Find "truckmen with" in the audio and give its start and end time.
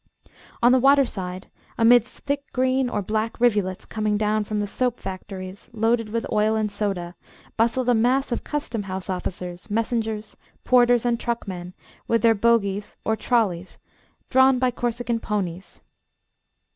11.19-12.23